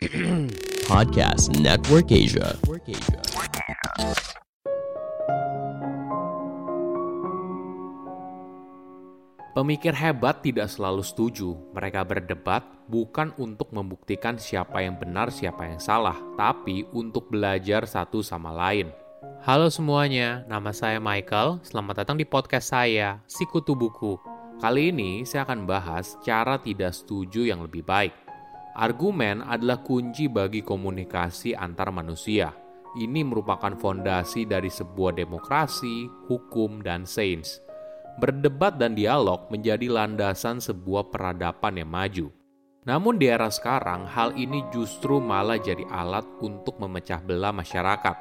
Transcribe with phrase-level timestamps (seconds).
[0.88, 2.56] Podcast Network Asia.
[9.52, 11.52] Pemikir hebat tidak selalu setuju.
[11.76, 18.24] Mereka berdebat bukan untuk membuktikan siapa yang benar, siapa yang salah, tapi untuk belajar satu
[18.24, 18.88] sama lain.
[19.44, 21.60] Halo semuanya, nama saya Michael.
[21.60, 24.16] Selamat datang di podcast saya, Sikutu Buku.
[24.64, 28.29] Kali ini saya akan bahas cara tidak setuju yang lebih baik.
[28.80, 32.48] Argumen adalah kunci bagi komunikasi antar manusia.
[32.96, 37.60] Ini merupakan fondasi dari sebuah demokrasi, hukum, dan sains
[38.20, 42.26] berdebat dan dialog menjadi landasan sebuah peradaban yang maju.
[42.84, 48.16] Namun di era sekarang, hal ini justru malah jadi alat untuk memecah belah masyarakat.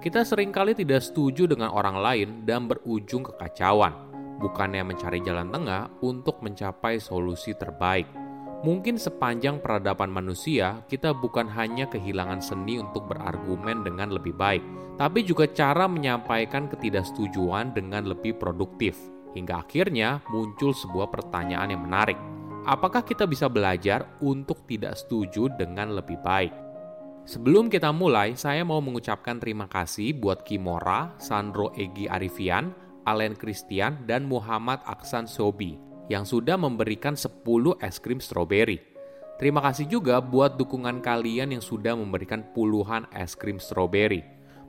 [0.00, 3.94] Kita sering kali tidak setuju dengan orang lain dan berujung kekacauan,
[4.40, 8.21] bukannya mencari jalan tengah untuk mencapai solusi terbaik.
[8.62, 14.62] Mungkin sepanjang peradaban manusia, kita bukan hanya kehilangan seni untuk berargumen dengan lebih baik,
[14.94, 18.94] tapi juga cara menyampaikan ketidaksetujuan dengan lebih produktif.
[19.34, 22.14] Hingga akhirnya muncul sebuah pertanyaan yang menarik.
[22.62, 26.54] Apakah kita bisa belajar untuk tidak setuju dengan lebih baik?
[27.26, 32.70] Sebelum kita mulai, saya mau mengucapkan terima kasih buat Kimora, Sandro Egi Arifian,
[33.10, 37.40] Alen Christian, dan Muhammad Aksan Sobi yang sudah memberikan 10
[37.80, 38.76] es krim stroberi.
[39.40, 44.20] Terima kasih juga buat dukungan kalian yang sudah memberikan puluhan es krim stroberi.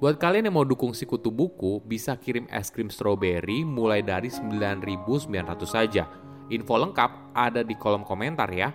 [0.00, 4.32] Buat kalian yang mau dukung si kutu buku, bisa kirim es krim strawberry mulai dari
[4.32, 5.28] 9.900
[5.68, 6.08] saja.
[6.48, 8.72] Info lengkap ada di kolom komentar ya.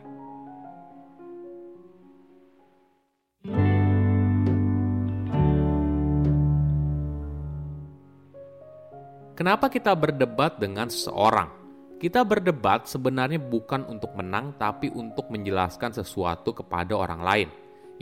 [9.34, 11.55] Kenapa kita berdebat dengan seseorang?
[11.96, 17.50] Kita berdebat sebenarnya bukan untuk menang, tapi untuk menjelaskan sesuatu kepada orang lain.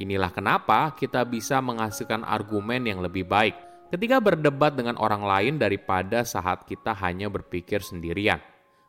[0.01, 3.53] Inilah kenapa kita bisa menghasilkan argumen yang lebih baik
[3.93, 8.41] ketika berdebat dengan orang lain daripada saat kita hanya berpikir sendirian.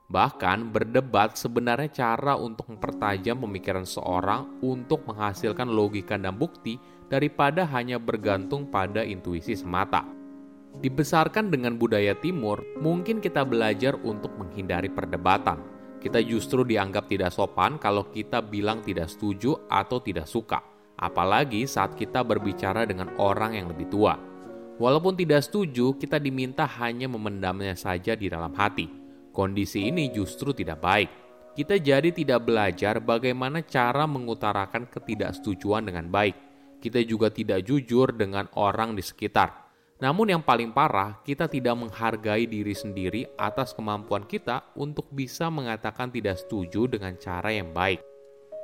[0.09, 8.01] Bahkan, berdebat sebenarnya cara untuk mempertajam pemikiran seorang untuk menghasilkan logika dan bukti daripada hanya
[8.01, 10.24] bergantung pada intuisi semata.
[10.81, 15.63] Dibesarkan dengan budaya Timur, mungkin kita belajar untuk menghindari perdebatan.
[16.03, 21.99] Kita justru dianggap tidak sopan kalau kita bilang tidak setuju atau tidak suka apalagi saat
[21.99, 24.15] kita berbicara dengan orang yang lebih tua.
[24.75, 28.91] Walaupun tidak setuju, kita diminta hanya memendamnya saja di dalam hati.
[29.31, 31.11] Kondisi ini justru tidak baik.
[31.55, 36.35] Kita jadi tidak belajar bagaimana cara mengutarakan ketidaksetujuan dengan baik.
[36.83, 39.64] Kita juga tidak jujur dengan orang di sekitar.
[40.03, 46.11] Namun yang paling parah, kita tidak menghargai diri sendiri atas kemampuan kita untuk bisa mengatakan
[46.11, 48.03] tidak setuju dengan cara yang baik.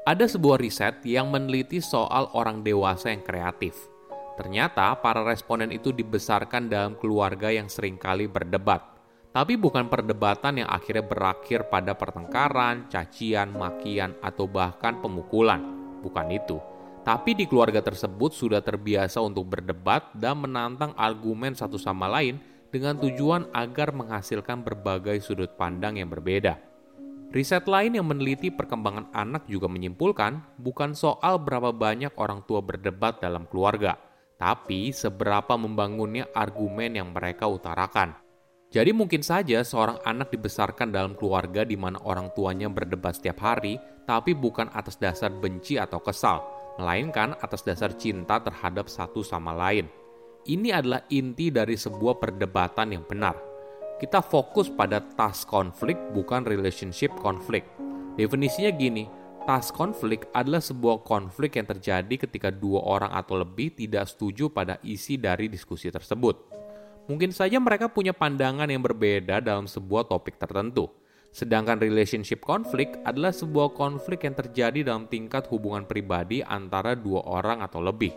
[0.03, 3.77] Ada sebuah riset yang meneliti soal orang dewasa yang kreatif.
[4.35, 8.81] Ternyata para responden itu dibesarkan dalam keluarga yang sering kali berdebat.
[9.31, 15.63] Tapi bukan perdebatan yang akhirnya berakhir pada pertengkaran, cacian, makian, atau bahkan pemukulan.
[16.03, 16.59] Bukan itu.
[17.01, 22.37] Tapi di keluarga tersebut sudah terbiasa untuk berdebat dan menantang argumen satu sama lain
[22.69, 26.61] dengan tujuan agar menghasilkan berbagai sudut pandang yang berbeda.
[27.31, 33.23] Riset lain yang meneliti perkembangan anak juga menyimpulkan bukan soal berapa banyak orang tua berdebat
[33.23, 33.95] dalam keluarga,
[34.35, 38.19] tapi seberapa membangunnya argumen yang mereka utarakan.
[38.71, 43.79] Jadi mungkin saja seorang anak dibesarkan dalam keluarga di mana orang tuanya berdebat setiap hari,
[44.07, 46.43] tapi bukan atas dasar benci atau kesal,
[46.79, 49.89] melainkan atas dasar cinta terhadap satu sama lain.
[50.47, 53.51] Ini adalah inti dari sebuah perdebatan yang benar
[54.01, 57.69] kita fokus pada task konflik bukan relationship konflik.
[58.17, 59.05] Definisinya gini,
[59.45, 64.81] task konflik adalah sebuah konflik yang terjadi ketika dua orang atau lebih tidak setuju pada
[64.81, 66.49] isi dari diskusi tersebut.
[67.13, 70.89] Mungkin saja mereka punya pandangan yang berbeda dalam sebuah topik tertentu.
[71.31, 77.63] Sedangkan relationship konflik adalah sebuah konflik yang terjadi dalam tingkat hubungan pribadi antara dua orang
[77.63, 78.11] atau lebih.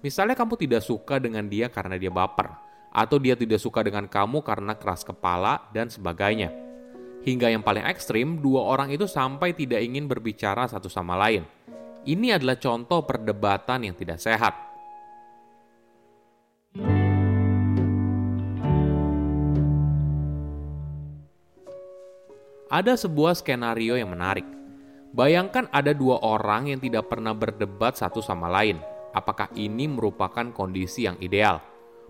[0.00, 2.64] Misalnya kamu tidak suka dengan dia karena dia baper
[2.94, 6.54] atau dia tidak suka dengan kamu karena keras kepala, dan sebagainya.
[7.26, 11.42] Hingga yang paling ekstrim, dua orang itu sampai tidak ingin berbicara satu sama lain.
[12.06, 14.54] Ini adalah contoh perdebatan yang tidak sehat.
[22.74, 24.42] Ada sebuah skenario yang menarik.
[25.14, 28.82] Bayangkan ada dua orang yang tidak pernah berdebat satu sama lain.
[29.14, 31.62] Apakah ini merupakan kondisi yang ideal?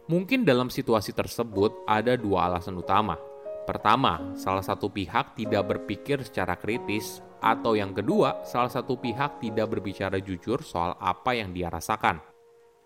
[0.08, 3.20] Mungkin dalam situasi tersebut ada dua alasan utama.
[3.68, 9.68] Pertama, salah satu pihak tidak berpikir secara kritis, atau yang kedua, salah satu pihak tidak
[9.68, 12.24] berbicara jujur soal apa yang dia rasakan.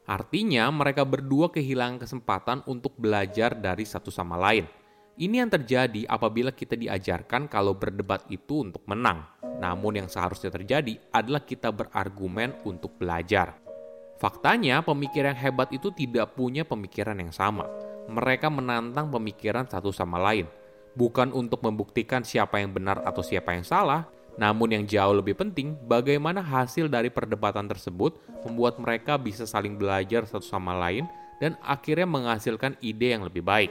[0.03, 4.67] Artinya, mereka berdua kehilangan kesempatan untuk belajar dari satu sama lain.
[5.19, 9.27] Ini yang terjadi apabila kita diajarkan kalau berdebat itu untuk menang.
[9.59, 13.59] Namun, yang seharusnya terjadi adalah kita berargumen untuk belajar.
[14.23, 17.67] Faktanya, pemikir yang hebat itu tidak punya pemikiran yang sama.
[18.07, 20.47] Mereka menantang pemikiran satu sama lain
[20.99, 25.79] bukan untuk membuktikan siapa yang benar atau siapa yang salah, namun yang jauh lebih penting,
[25.87, 31.07] bagaimana hasil dari perdebatan tersebut membuat mereka bisa saling belajar satu sama lain
[31.39, 33.71] dan akhirnya menghasilkan ide yang lebih baik.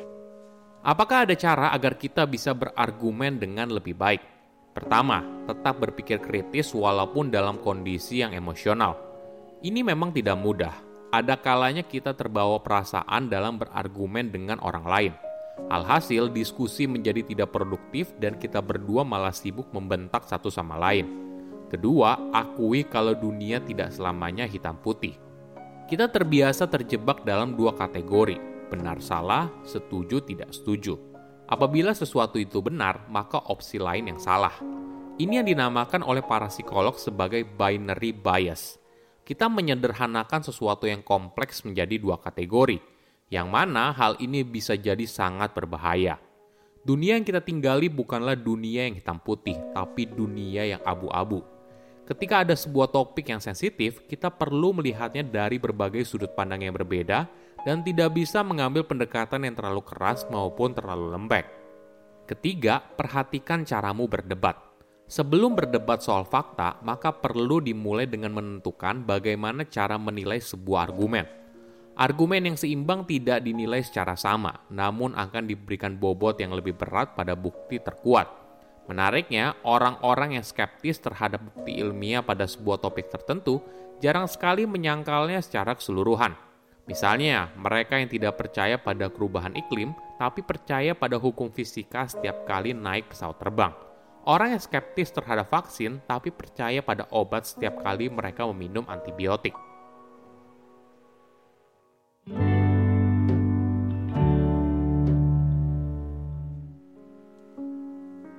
[0.88, 4.24] Apakah ada cara agar kita bisa berargumen dengan lebih baik?
[4.72, 8.96] Pertama, tetap berpikir kritis walaupun dalam kondisi yang emosional.
[9.60, 10.72] Ini memang tidak mudah.
[11.12, 15.14] Ada kalanya kita terbawa perasaan dalam berargumen dengan orang lain
[15.68, 21.10] Alhasil, diskusi menjadi tidak produktif dan kita berdua malah sibuk membentak satu sama lain.
[21.68, 25.20] Kedua, akui kalau dunia tidak selamanya hitam putih.
[25.92, 31.00] Kita terbiasa terjebak dalam dua kategori, benar salah, setuju tidak setuju.
[31.48, 34.52] Apabila sesuatu itu benar, maka opsi lain yang salah.
[35.18, 38.78] Ini yang dinamakan oleh para psikolog sebagai binary bias.
[39.24, 42.78] Kita menyederhanakan sesuatu yang kompleks menjadi dua kategori,
[43.32, 46.20] yang mana hal ini bisa jadi sangat berbahaya.
[46.84, 51.44] Dunia yang kita tinggali bukanlah dunia yang hitam putih, tapi dunia yang abu-abu.
[52.08, 57.28] Ketika ada sebuah topik yang sensitif, kita perlu melihatnya dari berbagai sudut pandang yang berbeda
[57.68, 61.44] dan tidak bisa mengambil pendekatan yang terlalu keras maupun terlalu lembek.
[62.24, 64.56] Ketiga, perhatikan caramu berdebat.
[65.12, 71.28] Sebelum berdebat soal fakta, maka perlu dimulai dengan menentukan bagaimana cara menilai sebuah argumen.
[72.00, 77.36] Argumen yang seimbang tidak dinilai secara sama, namun akan diberikan bobot yang lebih berat pada
[77.36, 78.32] bukti terkuat.
[78.88, 83.60] Menariknya, orang-orang yang skeptis terhadap bukti ilmiah pada sebuah topik tertentu
[84.00, 86.47] jarang sekali menyangkalnya secara keseluruhan.
[86.88, 92.72] Misalnya, mereka yang tidak percaya pada perubahan iklim, tapi percaya pada hukum fisika setiap kali
[92.72, 93.76] naik pesawat terbang.
[94.24, 99.52] Orang yang skeptis terhadap vaksin, tapi percaya pada obat setiap kali mereka meminum antibiotik.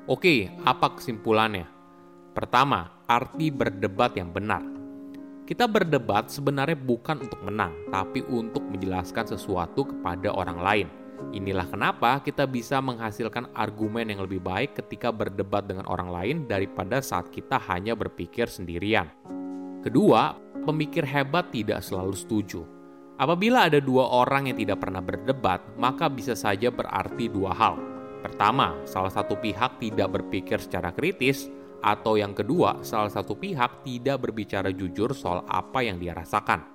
[0.09, 1.69] Oke, apa kesimpulannya?
[2.33, 4.78] Pertama, arti berdebat yang benar.
[5.49, 10.89] Kita berdebat sebenarnya bukan untuk menang, tapi untuk menjelaskan sesuatu kepada orang lain.
[11.33, 17.01] Inilah kenapa kita bisa menghasilkan argumen yang lebih baik ketika berdebat dengan orang lain daripada
[17.01, 19.09] saat kita hanya berpikir sendirian.
[19.81, 20.37] Kedua,
[20.69, 22.69] pemikir hebat tidak selalu setuju.
[23.17, 28.75] Apabila ada dua orang yang tidak pernah berdebat, maka bisa saja berarti dua hal Pertama,
[28.83, 31.47] salah satu pihak tidak berpikir secara kritis,
[31.81, 36.67] atau yang kedua, salah satu pihak tidak berbicara jujur soal apa yang dia rasakan.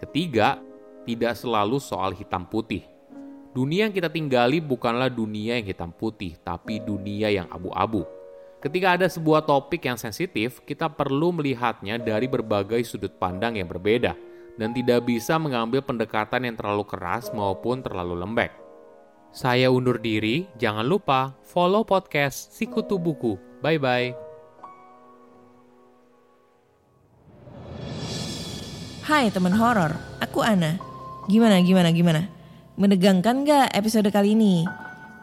[0.00, 0.58] Ketiga,
[1.06, 2.82] tidak selalu soal hitam putih.
[3.54, 8.02] Dunia yang kita tinggali bukanlah dunia yang hitam putih, tapi dunia yang abu-abu.
[8.58, 14.16] Ketika ada sebuah topik yang sensitif, kita perlu melihatnya dari berbagai sudut pandang yang berbeda,
[14.58, 18.50] dan tidak bisa mengambil pendekatan yang terlalu keras maupun terlalu lembek.
[19.34, 23.34] Saya undur diri, jangan lupa follow podcast Sikutu Buku.
[23.62, 24.23] Bye-bye.
[29.04, 30.80] Hai teman horor, aku Ana.
[31.28, 32.24] Gimana, gimana, gimana?
[32.80, 34.64] Menegangkan gak episode kali ini?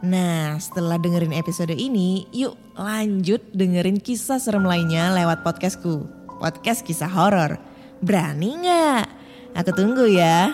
[0.06, 6.06] Nah, setelah dengerin episode ini, yuk lanjut dengerin kisah serem lainnya lewat podcastku.
[6.38, 7.58] Podcast kisah horor.
[8.06, 9.10] Berani gak?
[9.58, 10.54] Aku tunggu ya.